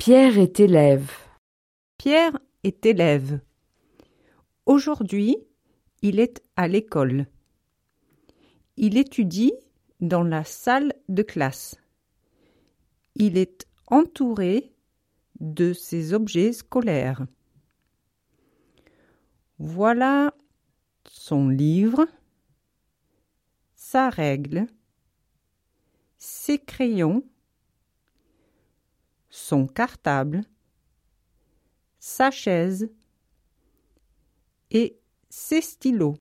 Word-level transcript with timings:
Pierre 0.00 0.38
est 0.38 0.60
élève. 0.60 1.12
Pierre 1.98 2.38
est 2.64 2.86
élève. 2.86 3.38
Aujourd'hui, 4.64 5.36
il 6.00 6.20
est 6.20 6.42
à 6.56 6.68
l'école. 6.68 7.26
Il 8.78 8.96
étudie 8.96 9.52
dans 10.00 10.22
la 10.22 10.42
salle 10.42 10.94
de 11.10 11.22
classe. 11.22 11.76
Il 13.14 13.36
est 13.36 13.66
entouré 13.88 14.72
de 15.38 15.74
ses 15.74 16.14
objets 16.14 16.54
scolaires. 16.54 17.26
Voilà 19.58 20.32
son 21.06 21.50
livre, 21.50 22.08
sa 23.74 24.08
règle, 24.08 24.66
ses 26.16 26.58
crayons, 26.58 27.22
son 29.50 29.66
cartable, 29.66 30.44
sa 31.98 32.30
chaise 32.30 32.88
et 34.70 34.96
ses 35.28 35.60
stylos. 35.60 36.14